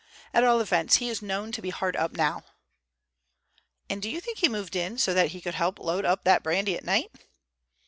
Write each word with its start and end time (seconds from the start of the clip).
At 0.33 0.43
all 0.43 0.59
events 0.61 0.95
he 0.95 1.09
is 1.09 1.21
known 1.21 1.51
to 1.51 1.61
be 1.61 1.69
hard 1.69 1.95
up 1.95 2.13
now." 2.13 2.41
"And 3.87 4.03
you 4.03 4.19
think 4.19 4.39
he 4.39 4.49
moved 4.49 4.75
in 4.75 4.97
so 4.97 5.13
that 5.13 5.27
he 5.29 5.41
could 5.41 5.59
load 5.77 6.05
up 6.05 6.23
that 6.23 6.41
brandy 6.41 6.75
at 6.75 6.83
night?" 6.83 7.11